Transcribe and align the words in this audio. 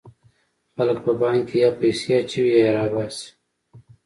خلک 0.75 0.97
په 1.05 1.11
بانک 1.19 1.41
کې 1.49 1.57
یا 1.63 1.69
پیسې 1.79 2.09
اچوي 2.19 2.53
یا 2.59 2.67
یې 2.67 2.71
را 2.75 2.85
باسي. 2.93 3.27